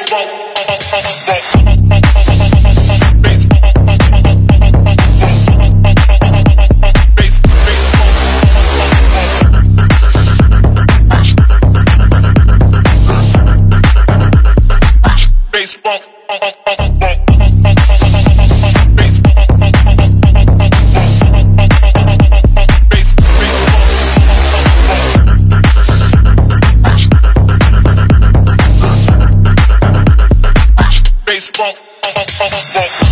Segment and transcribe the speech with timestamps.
[0.00, 0.40] Baseball.
[32.80, 33.09] Okay.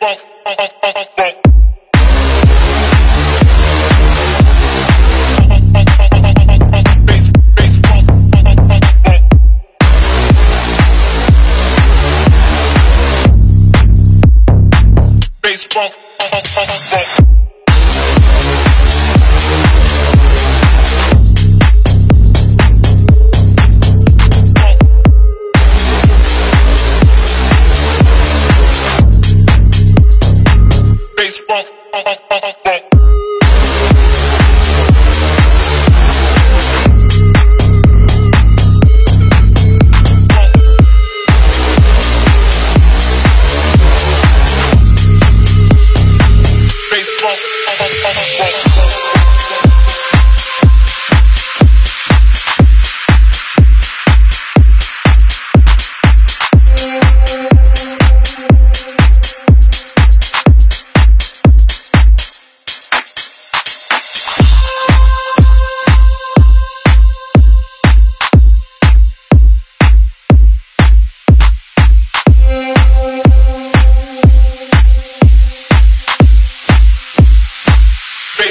[0.00, 1.51] bump, bump, bump, bump.
[16.92, 17.31] Right.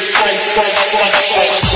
[0.10, 1.71] price, price, price, price, price.